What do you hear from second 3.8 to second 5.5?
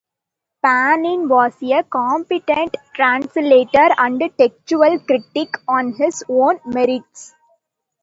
and textual critic